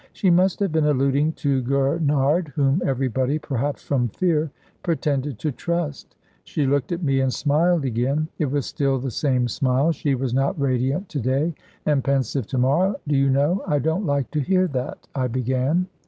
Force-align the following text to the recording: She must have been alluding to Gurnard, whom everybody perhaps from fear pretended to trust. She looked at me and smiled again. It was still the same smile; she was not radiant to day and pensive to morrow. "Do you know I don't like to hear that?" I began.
She 0.13 0.31
must 0.31 0.59
have 0.61 0.71
been 0.71 0.87
alluding 0.87 1.33
to 1.33 1.61
Gurnard, 1.61 2.47
whom 2.55 2.81
everybody 2.83 3.37
perhaps 3.37 3.83
from 3.83 4.07
fear 4.07 4.49
pretended 4.81 5.37
to 5.37 5.51
trust. 5.51 6.15
She 6.43 6.65
looked 6.65 6.91
at 6.91 7.03
me 7.03 7.19
and 7.21 7.31
smiled 7.31 7.85
again. 7.85 8.27
It 8.39 8.49
was 8.49 8.65
still 8.65 8.97
the 8.97 9.11
same 9.11 9.47
smile; 9.47 9.91
she 9.91 10.15
was 10.15 10.33
not 10.33 10.59
radiant 10.59 11.07
to 11.09 11.19
day 11.19 11.53
and 11.85 12.03
pensive 12.03 12.47
to 12.47 12.57
morrow. 12.57 12.95
"Do 13.07 13.15
you 13.15 13.29
know 13.29 13.61
I 13.67 13.77
don't 13.77 14.07
like 14.07 14.31
to 14.31 14.39
hear 14.39 14.65
that?" 14.69 15.07
I 15.13 15.27
began. 15.27 15.85